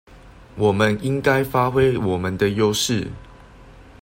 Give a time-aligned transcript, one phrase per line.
[0.55, 3.09] 我們應該發揮我們的優勢